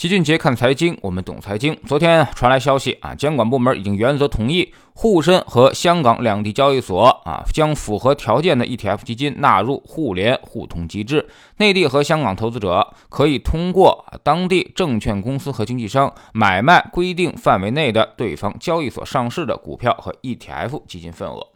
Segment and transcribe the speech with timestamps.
[0.00, 1.76] 齐俊杰看财经，我们懂财经。
[1.86, 11.28] 昨天传来消息啊，监管部门已经原则同意沪深和香港两地交易所啊，将符合条件的 ETF 基金纳入互联互通机制。
[11.58, 21.46] 内地和香港投资者可以通过当地证券公司和经纪商买卖规定范围内的对方交易所上市的股票和 ETF 基金份额。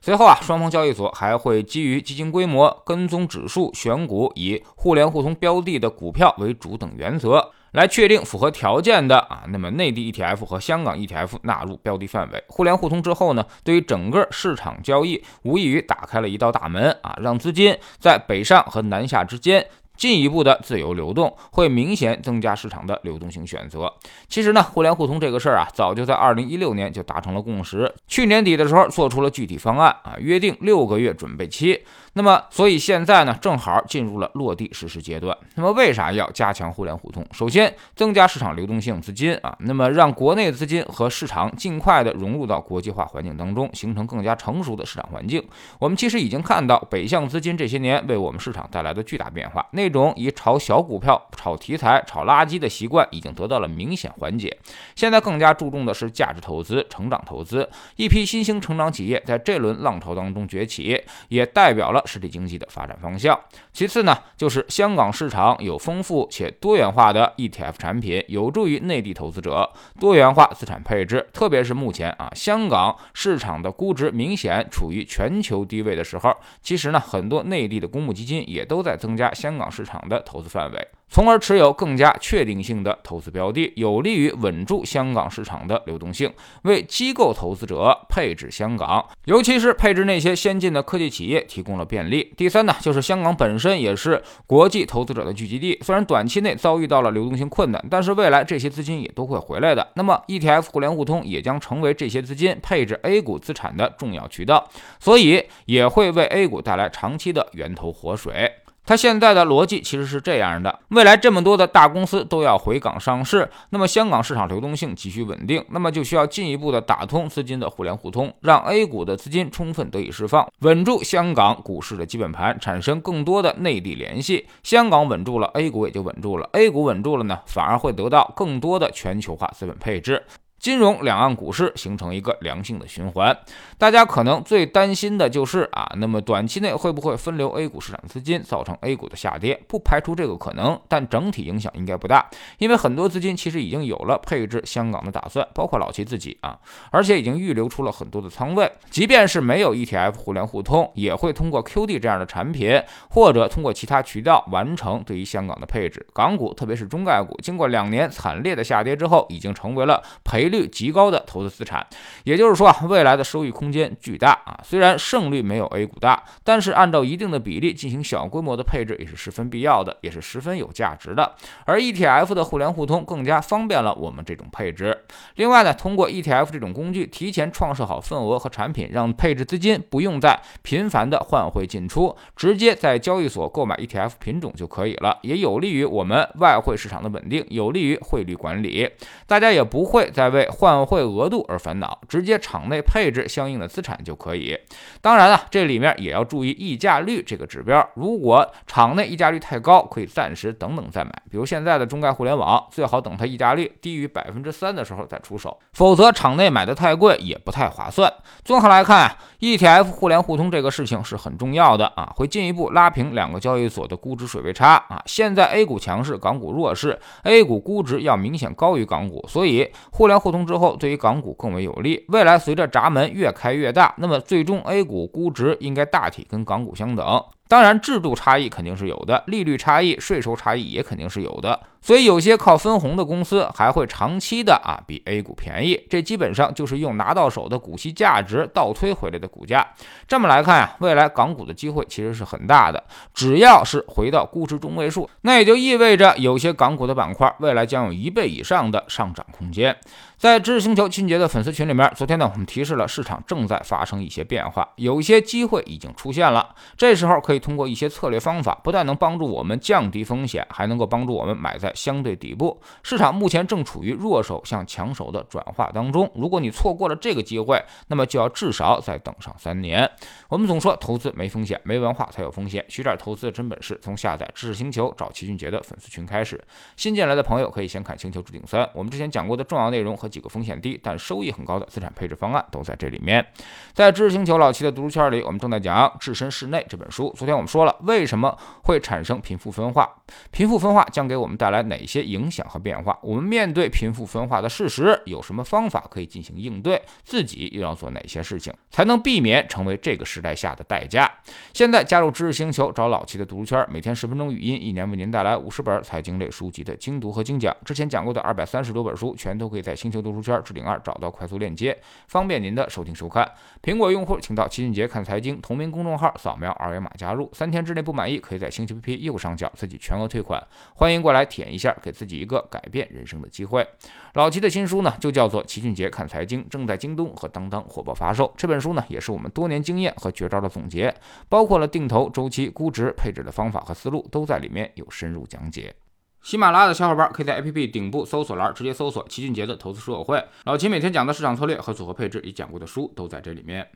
[0.00, 7.52] 随后啊，双方交易所还会基于基金规模、跟踪指数选股，以互联互通标的的股票为主等原则。
[7.72, 19.66] 来确定符合条件的啊，那么内地 ETF 和香港 ETF 纳入标的范围，互联互通之后呢，对于整个市场交易无异于打开了一道大门啊，让资金在北上和南下之间。
[20.02, 23.88] 进一步的自由流动会明显增加市场的流动性选择。
[24.28, 27.94] 其实呢，互联互通这个事儿啊，早就在二零一六年就达成了共识。
[28.08, 31.84] 去年底的时候做出了具体方案啊，约定六个月准备期。
[32.14, 35.34] 那么，所以现在呢，正好进入了落地实施阶段。
[35.54, 37.24] 那么，为啥要加强互联互通？
[37.30, 45.42] 首先，增加市场流动性资金啊，那么让国内资金和市场尽快的融入到国际化环境当中，形成更加成熟的市场环境。
[45.78, 49.64] 我们其实已经看到北向资金这些年为我们市场带来的巨大变化。
[49.70, 54.56] 那种以炒小股票、炒题材、炒垃圾的习惯已经得到了明显缓解。
[54.96, 57.68] 现在更加注重的是价值投资、成长投资。
[57.96, 60.98] 一批新兴成长企业在这轮浪潮当中崛起，
[61.28, 62.02] 也代表了。
[62.06, 63.38] 实体经济的发展方向。
[63.72, 71.26] 其次呢，就是香港市场有丰富且多元化的 ETF 产品，有助于内地投资者多元化资产配置。
[71.32, 80.88] 特别是目前啊，香港市场的估值明显处于全球低位的时候，其实呢，很多内地的公募基金也都在增加香港市场的投资范围。
[81.08, 92.32] 从而持有更加确定性的投资标的，有利于稳住香港市场的流动性，为机构投资者配置香港，尤其是配置那些先进的科技企业提供了便利。
[92.34, 99.86] 第三呢，就是香港本身也是国际投资者的聚集地，虽然短期内遭遇到了流动性困难，但是未来这些资金也都会回来的。
[99.96, 104.66] 那么 ETF 互联互通也将成为这些资金配置 A 股资产的重要渠道，
[104.98, 108.50] 所以也会为 A 股带来长期的源头活水。
[108.92, 124.46] 它现在的逻辑其实是这样的：未来这么多的大公司都要回港上市，那么香港市场流动性急需稳定，那么就需要进一步的打通资金的互联互通，让 A 股的资金充分得以释放，稳住香港股市的基本盘，产生更多的内地联系。
[124.62, 130.22] 香港稳住了，A 股也就稳住了；A 股稳住了呢，反而会得到更多的全球化资本配置。
[130.62, 133.36] 金融两岸股市形成一个良性的循环，
[133.76, 139.60] 大家可能最担心的就是啊，那么短期内会不会分流 A 股市场资金，造成 A 股的下跌？
[139.66, 146.56] 不排除这个可能，但整体影响应该不大，因为很多资金其实已经有了配置香港的打算，包括老齐自己啊，
[146.92, 148.70] 而且已经预留出了很多的仓位。
[148.88, 152.80] 即便是没有 ETF 互联互通，也会通过 QD 这样的产品，
[153.10, 156.06] 或者通过其他渠道完成对于香港的配置。
[156.14, 160.51] 港股，特别是中概股，经过两年惨烈的下跌之后，已经成为了赔。
[160.52, 161.84] 率极高的投资资产，
[162.22, 164.60] 也就是说啊，未来的收益空间巨大啊。
[164.62, 171.34] 虽然胜率没有 A 股大，但是按照一定的比例进行小规模的配置也是十分必要的，也是十分有价值的。
[171.64, 175.04] 而 ETF 的互联互通更加方便了我们这种配置。
[175.36, 188.88] 另外呢，通过 ETF 这种工具，提前创设好份额和产品，让配置资金不用再频繁的换汇进出，直接在交易所购买 ETF 品种就可以了，也有利于我们外汇市场的稳定，有利于汇率管理。
[189.26, 194.58] 大家也不会再为换汇额度而烦恼，直接场内配置相应的资产就可以。
[195.00, 197.86] 当然了，这里面也要注意溢价率这个指标。
[197.94, 201.10] 如果场内溢价率太高，可以暂时等等再买。
[201.30, 208.12] 比如现在的中概互联网，最好等它溢价率低于百分之三的时候再出手，否则场内买的太贵也不太划算。
[208.44, 215.02] 综合来看，ETF 互联互通这个事情是很重要的啊，会进一步拉平两个交易所的估值水位差啊。
[215.06, 222.04] 现在 A 股强势，港股弱势，A 股估值要明显高于港股，所以互联互通之后，对于港股更为有利。
[222.08, 227.22] 未来随着闸门越开越大，那么最终 A 股估值应该大体跟港股相等。
[227.46, 231.60] 当然，制度差异肯定是有的，利率差异、税收差异也肯定是有的。
[231.82, 239.66] 所以有些靠分红的公司还会长期的啊比 A 股便宜，这基本上就是用拿到手的股息价值倒推回来的股价。
[240.08, 242.82] 这么来看呀，未来港股的机会其实是很大的。
[243.12, 249.76] 只要是回到估值中位数，那也就意味着有些港股的板块未来将有一倍以上的上涨空间。
[250.22, 257.20] 在知识星球清洁的粉丝群里面，昨天呢我们提示了市场正在发生一些变化，有一些机会已经出现了，这时候。
[257.20, 262.60] 可以通过一些策略方法，不但能帮助我们降低风险，还能够帮助我们买在相对底部。
[262.84, 269.88] 市场目前正处于弱手向强手的转化当中，如果你错过了这个机会，那么就要至少再等上三年。
[270.28, 272.64] 我们总说投资没风险，没文化才有风险。
[272.68, 276.40] 学点投资的真本事，从下载知识星球找齐俊杰的粉丝群开始。
[276.76, 283.26] 新进来的朋友可以先看《星球置顶三》，我们之前讲过的重要内容和几个风险低但收益很高的资产配置方案都在这里面。
[283.72, 287.12] 在知识星球老七的读书圈里，我们正在讲《置身事内》这本书。
[287.16, 289.88] 昨天我们说了为什么会产生贫富分化，
[290.30, 292.98] 贫富分化将给我们带来哪些影响和变化？
[293.02, 296.82] 我们面对贫富分化的事实，有什么方法可以进行应对？
[297.02, 301.10] 自己又要做哪些事情，才能避免成为这个时代下的代价？
[301.54, 307.56] 现在加入知识星球，找老七的读书圈，每天十分钟语音，一年为您带来五十本财经类书籍的精读和精讲。
[307.64, 311.78] 之前讲过的二百三十多本书，全都可以在星球读书圈置顶二找到快速链接，
[312.08, 313.30] 方便您的收听收看。
[313.62, 317.30] 苹果用户请到齐俊杰看财经同名公众号，扫描二维码加入。
[317.32, 320.42] 三天之内不满意，可以在星球 APP 右上角自己全额退款。
[320.74, 323.66] 欢迎过来体验一下，给自己一个改变人生的机会。
[324.14, 328.32] 老齐的新书呢，就叫做《齐俊杰看财经》，正在京东和当当火爆发售。
[328.36, 330.94] 这本书呢，也是我们多年经验和绝招的总结，
[331.28, 335.74] 包括了定投、周期、估值、配置的方法和思路，都在里面有深入讲解。
[336.22, 343.68] 喜马拉雅的小伙伴可以在 APP 顶部搜索栏直接搜索“齐俊杰的投资书友会”，老齐每天讲的市场策略和组合配置，已讲过的书都在这里面。